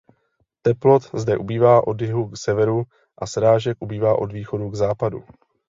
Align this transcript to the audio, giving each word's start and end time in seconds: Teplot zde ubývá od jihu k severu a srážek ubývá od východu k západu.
Teplot 0.61 1.11
zde 1.15 1.37
ubývá 1.37 1.87
od 1.87 2.01
jihu 2.01 2.27
k 2.29 2.37
severu 2.37 2.83
a 3.17 3.25
srážek 3.27 3.77
ubývá 3.79 4.19
od 4.19 4.31
východu 4.33 4.69
k 4.69 4.75
západu. 4.75 5.23